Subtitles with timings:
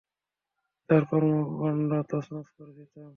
[0.89, 3.09] তার কর্মকাণ্ড তছনছ করে দিতাম।